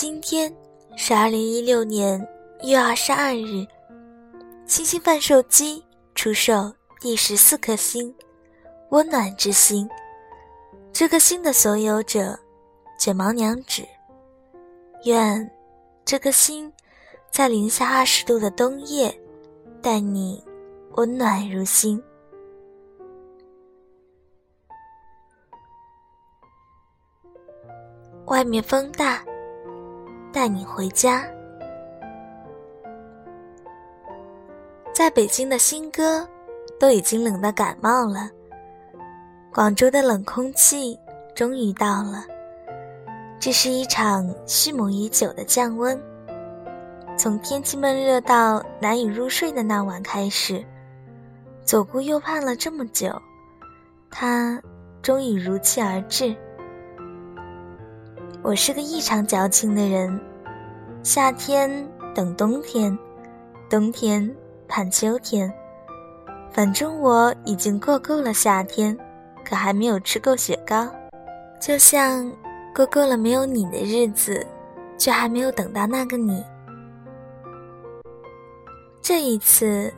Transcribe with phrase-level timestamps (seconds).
[0.00, 0.50] 今天
[0.96, 2.26] 是二零一六年
[2.62, 3.66] 一月二十二日，
[4.64, 5.84] 星星贩售机
[6.14, 6.72] 出售
[7.02, 8.14] 第十四颗星——
[8.92, 9.86] 温暖之星。
[10.90, 12.34] 这颗星的所有者，
[12.98, 13.86] 卷毛娘子。
[15.04, 15.50] 愿
[16.02, 16.72] 这颗星
[17.30, 19.14] 在零下二十度的冬夜，
[19.82, 20.42] 待你
[20.92, 22.02] 温暖如新。
[28.24, 29.22] 外面风大。
[30.32, 31.24] 带你回家。
[34.92, 36.28] 在北京的新歌
[36.78, 38.30] 都已经冷得感冒了。
[39.52, 40.98] 广州的冷空气
[41.34, 42.24] 终于到了。
[43.38, 45.98] 这是一场蓄谋已久的降温。
[47.16, 50.64] 从天气闷热到难以入睡的那晚开始，
[51.64, 53.10] 左顾右盼了这么久，
[54.10, 54.60] 它
[55.02, 56.36] 终于如期而至。
[58.42, 60.18] 我是个异常矫情的人，
[61.02, 61.70] 夏天
[62.14, 62.98] 等冬天，
[63.68, 64.34] 冬天
[64.66, 65.52] 盼秋天。
[66.50, 68.96] 反正我已经过够了夏天，
[69.44, 70.88] 可还没有吃够雪糕，
[71.60, 72.32] 就像
[72.74, 74.44] 过够了没有你的日子，
[74.96, 76.42] 却还没有等到那个你。
[79.02, 79.92] 这一次，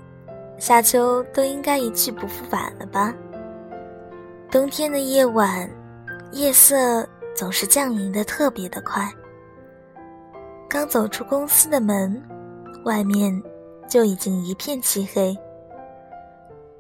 [0.58, 3.14] 夏秋都应该一去不复返了吧？
[4.50, 5.70] 冬天的夜晚，
[6.32, 7.08] 夜色。
[7.34, 9.10] 总是降临的特别的快。
[10.68, 12.22] 刚走出公司的门，
[12.84, 13.42] 外面
[13.88, 15.36] 就已经一片漆黑。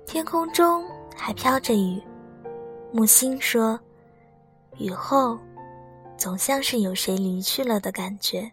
[0.06, 0.84] 天空中
[1.16, 2.02] 还飘着雨。
[2.90, 3.78] 木星说
[4.78, 5.38] ：“雨后，
[6.16, 8.50] 总像是有谁离去了的感觉。”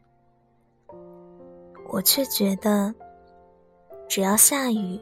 [1.91, 2.93] 我却觉得，
[4.07, 4.99] 只要下雨，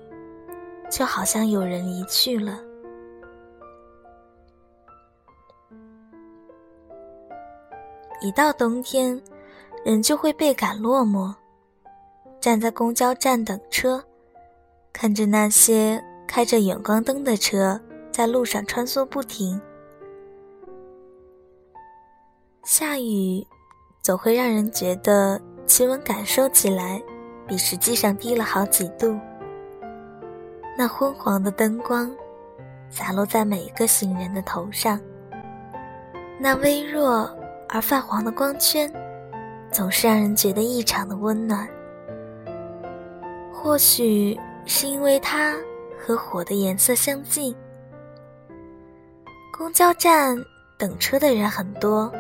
[0.90, 2.60] 就好像有人离去了。
[8.20, 9.22] 一到冬天，
[9.86, 11.34] 人就会倍感落寞。
[12.40, 14.04] 站在公交站等车，
[14.92, 17.80] 看着那些开着远光灯的车
[18.12, 19.60] 在路上穿梭不停。
[22.64, 23.46] 下雨，
[24.02, 27.02] 总会让人觉得气温感受起来
[27.48, 29.18] 比实际上低了好几度。
[30.78, 32.12] 那昏黄的灯光，
[32.90, 35.00] 洒落在每一个行人的头上，
[36.40, 37.30] 那微弱。
[37.70, 38.92] 而泛黄的光圈，
[39.72, 41.68] 总是让人觉得异常的温暖。
[43.52, 45.56] 或许是因为它
[46.00, 47.54] 和火的颜色相近。
[49.58, 50.38] 公交站
[50.78, 52.12] 等车的人很多，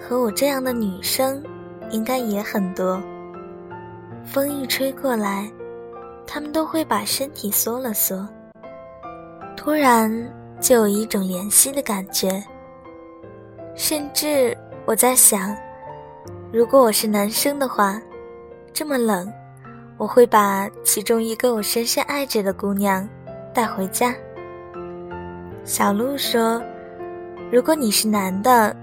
[0.00, 1.42] 和我这样的女生
[1.90, 3.02] 应该也很多。
[4.24, 5.50] 风一吹过来，
[6.26, 8.26] 他们都会把身体缩了缩，
[9.56, 10.10] 突然
[10.60, 12.42] 就有一种怜惜的感觉。
[13.74, 15.56] 甚至我在想，
[16.52, 18.00] 如果我是男生的话，
[18.72, 19.32] 这么冷，
[19.96, 23.08] 我会把其中一个我深深爱着的姑娘
[23.54, 24.14] 带回家。
[25.64, 26.62] 小鹿说
[27.50, 28.76] ：“如果你是男的，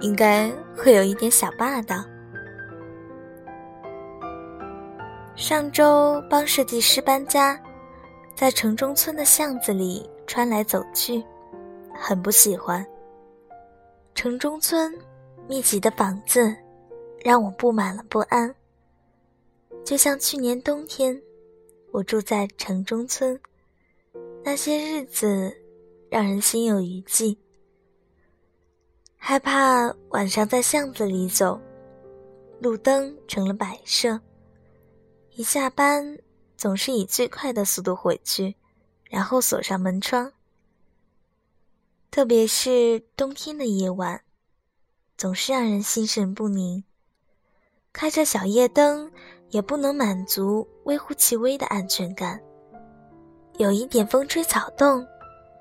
[0.00, 1.96] 应该会有一点小霸道。”
[5.36, 7.58] 上周帮设计师搬家，
[8.34, 11.22] 在城中村的巷子里穿来走去，
[11.94, 12.84] 很不喜欢。
[14.14, 14.96] 城中村
[15.48, 16.54] 密集的房子，
[17.24, 18.54] 让我布满了不安。
[19.84, 21.20] 就像去年冬天，
[21.90, 23.38] 我住在城中村，
[24.44, 25.52] 那些日子
[26.08, 27.36] 让人心有余悸。
[29.16, 31.60] 害怕晚上在巷子里走，
[32.60, 34.20] 路灯成了摆设。
[35.30, 36.18] 一下班，
[36.56, 38.54] 总是以最快的速度回去，
[39.08, 40.30] 然后锁上门窗。
[42.12, 44.20] 特别是冬天的夜晚，
[45.16, 46.84] 总是让人心神不宁。
[47.90, 49.10] 开着小夜灯
[49.48, 52.38] 也不能满足微乎其微的安全感。
[53.56, 55.06] 有一点风吹草动，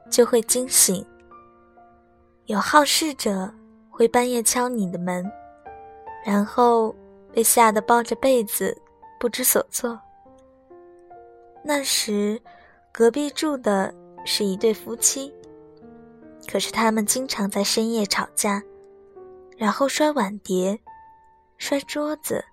[0.09, 1.05] 就会惊醒。
[2.47, 3.49] 有好事者
[3.89, 5.25] 会半夜敲你的门，
[6.25, 6.93] 然后
[7.31, 8.77] 被吓得抱着被子
[9.17, 9.97] 不知所措。
[11.63, 12.41] 那时，
[12.91, 15.33] 隔壁住的是一对夫妻。
[16.51, 18.61] 可是他们经常在深夜吵架，
[19.57, 20.77] 然后摔碗碟、
[21.57, 22.43] 摔桌子、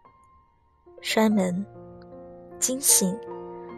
[1.00, 1.66] 摔门，
[2.60, 3.18] 惊醒，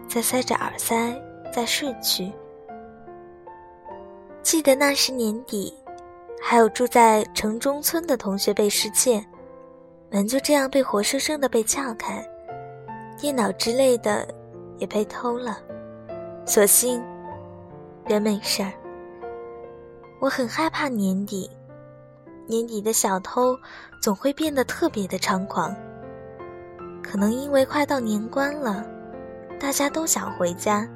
[0.06, 1.18] 再塞着耳塞
[1.50, 2.30] 再睡去。
[4.42, 5.74] 记得那时年底，
[6.42, 9.24] 还有住在城中村的同学被失窃，
[10.10, 12.22] 门就这样被活生生的被撬开，
[13.18, 14.28] 电脑之类的
[14.76, 15.58] 也被偷了，
[16.44, 17.02] 所幸
[18.04, 18.70] 人没事儿。
[20.20, 21.50] 我很害怕年底，
[22.46, 23.58] 年底的小偷
[24.02, 25.74] 总会变得特别的猖狂。
[27.02, 28.86] 可能因为快到年关了，
[29.58, 30.86] 大家都想回家。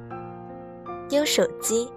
[1.09, 1.91] 丢手机、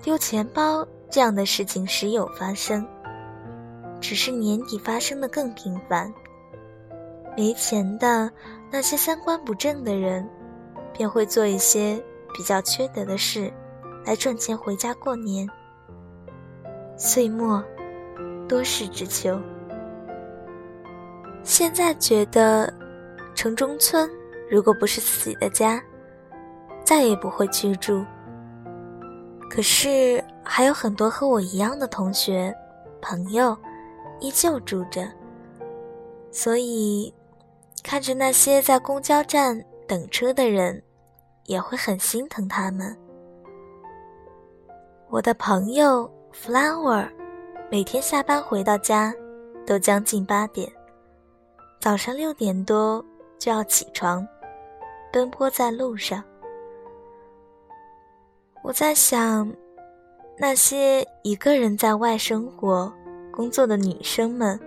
[0.00, 2.86] 丢钱包这样的事情时有发生，
[4.00, 6.12] 只是年底发生的更频繁。
[7.36, 8.30] 没钱的
[8.70, 10.28] 那些三观不正的人，
[10.92, 12.00] 便会做一些
[12.32, 13.52] 比较缺德的事，
[14.06, 15.48] 来赚钱回家过年。
[17.00, 17.62] 岁末，
[18.48, 19.40] 多事之秋。
[21.44, 22.74] 现在觉得，
[23.36, 24.10] 城中村
[24.50, 25.80] 如果不是自己的家，
[26.82, 28.04] 再也不会居住。
[29.48, 32.52] 可是还有很多和我一样的同学、
[33.00, 33.56] 朋友，
[34.18, 35.08] 依旧住着。
[36.32, 37.14] 所以，
[37.84, 40.82] 看着那些在公交站等车的人，
[41.44, 42.98] 也会很心疼他们。
[45.08, 46.10] 我的朋友。
[46.40, 47.08] Flower，
[47.68, 49.12] 每天下班回到家，
[49.66, 50.70] 都将近八点。
[51.80, 53.04] 早上六点多
[53.40, 54.26] 就要起床，
[55.12, 56.22] 奔波在路上。
[58.62, 59.52] 我在想，
[60.38, 62.90] 那些一个人在外生活、
[63.32, 64.58] 工作的女生们，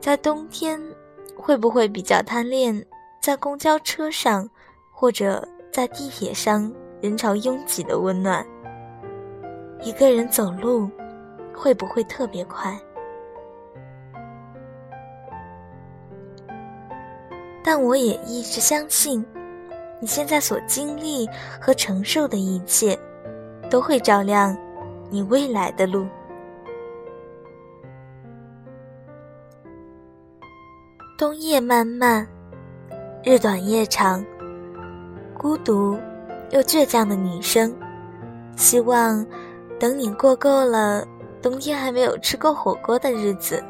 [0.00, 0.78] 在冬天
[1.34, 2.84] 会不会比较贪恋
[3.22, 4.48] 在公交车上，
[4.92, 6.70] 或者在地铁上
[7.00, 8.46] 人潮拥挤的温暖？
[9.82, 10.90] 一个人走路，
[11.54, 12.78] 会不会特别快？
[17.62, 19.24] 但我也一直相信，
[20.00, 21.28] 你现在所经历
[21.60, 22.98] 和承受的一切，
[23.70, 24.56] 都会照亮
[25.10, 26.06] 你未来的路。
[31.16, 32.26] 冬夜漫漫，
[33.22, 34.24] 日短夜长，
[35.38, 35.98] 孤独
[36.50, 37.74] 又倔强的女生，
[38.56, 39.24] 希望。
[39.84, 41.06] 等你过够了
[41.42, 43.62] 冬天还没有吃过火锅的日子，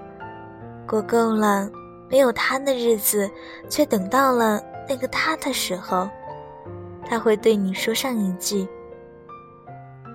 [0.87, 1.69] 过够了
[2.09, 3.29] 没有他的日子，
[3.69, 6.09] 却等到了那个他的时候，
[7.05, 8.65] 他会对你说上一句：“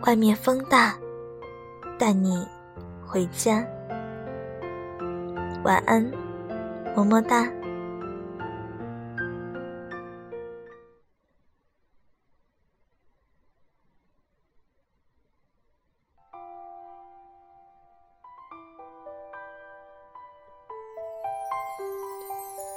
[0.07, 0.97] 外面风大，
[1.97, 2.47] 带你
[3.05, 3.61] 回家。”
[5.65, 6.09] 晚安，
[6.95, 7.45] 么么哒。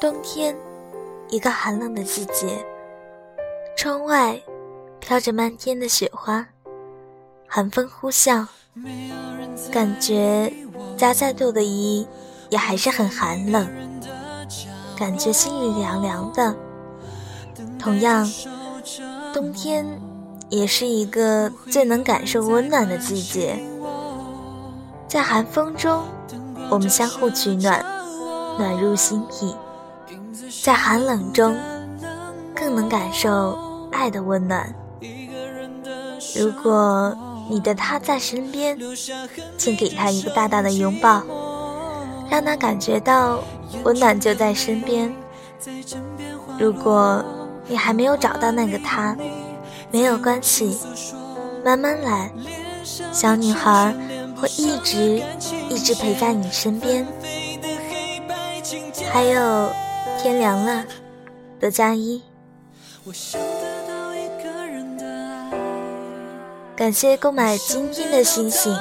[0.02, 0.52] 冬天，
[1.28, 2.66] 一个寒冷的季节，
[3.76, 4.36] 窗外
[4.98, 6.44] 飘着漫天的雪花，
[7.46, 8.44] 寒风呼啸，
[9.70, 10.52] 感觉
[10.96, 12.04] 加再多的衣
[12.50, 13.64] 也还是很寒冷，
[14.98, 16.52] 感觉心里凉凉的。
[17.78, 18.28] 同样，
[19.32, 19.86] 冬天
[20.48, 23.56] 也是一个最能感受温暖的季节，
[25.06, 26.02] 在寒风中，
[26.70, 27.86] 我们相互取暖，
[28.58, 29.54] 暖入心底。
[30.62, 31.54] 在寒冷中，
[32.54, 34.74] 更能感受爱的温暖。
[36.36, 37.16] 如果
[37.50, 38.78] 你的他在身边，
[39.58, 41.22] 请给他一个大大的拥抱，
[42.30, 43.42] 让他感觉到
[43.84, 45.12] 温暖就在身边。
[46.58, 47.22] 如果
[47.66, 49.16] 你还没有找到那个他，
[49.90, 50.78] 没有关系，
[51.64, 52.32] 慢慢来，
[53.12, 53.94] 小女孩
[54.36, 55.22] 会一直
[55.68, 57.06] 一直陪在你身边。
[59.12, 59.70] 还有。
[60.22, 60.84] 天凉了，
[61.58, 62.22] 多加衣。
[66.76, 68.72] 感谢购买今天的星星。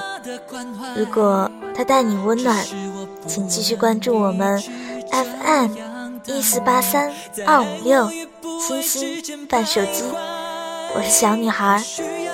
[0.95, 2.63] 如果它带你温暖，
[3.25, 4.61] 请继续关注我们
[5.09, 5.71] FM
[6.27, 7.11] 一四八三
[7.47, 8.07] 二五六
[8.59, 10.03] 星星伴手机。
[10.93, 11.79] 我是小女孩，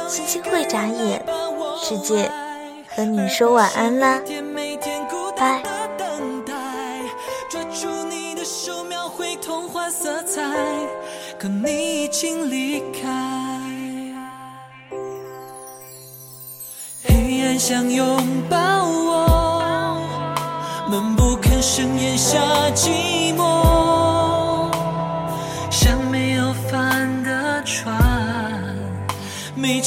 [0.10, 1.26] 星星会眨眼，
[1.82, 2.30] 世界
[2.94, 4.20] 和你说晚安啦，
[5.38, 5.77] 拜。
[9.90, 10.42] 色彩，
[11.40, 13.08] 可你已经离开。
[17.04, 20.02] 黑暗想拥抱我，
[20.90, 22.38] 闷不吭声咽下
[22.76, 24.70] 寂寞，
[25.72, 27.96] 像没有帆的船，
[29.56, 29.80] 没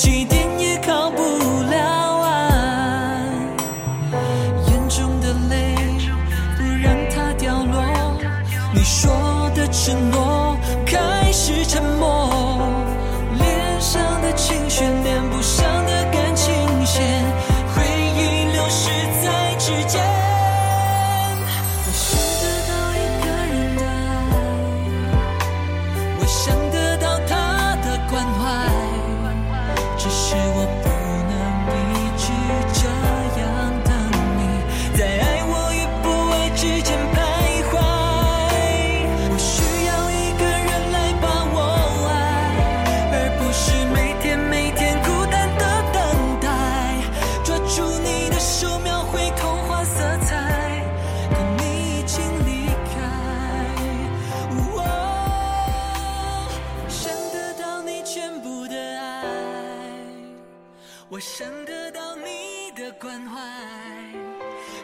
[61.12, 63.37] 我想得到你的关怀，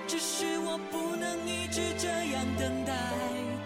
[0.08, 2.92] 只是我不能一直这样等待，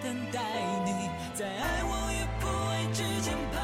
[0.02, 0.43] 等待
[0.85, 3.60] 你在爱我与不爱之间徘徊。